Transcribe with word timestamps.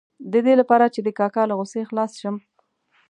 د 0.31 0.33
دې 0.45 0.53
لپاره 0.61 0.85
چې 0.93 0.99
د 1.03 1.09
کاکا 1.19 1.43
له 1.49 1.53
غوسې 1.59 1.81
خلاص 1.89 2.11
شم. 2.21 2.35